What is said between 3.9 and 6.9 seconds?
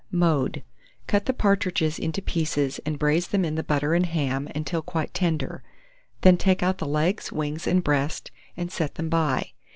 and ham until quite tender; then take out the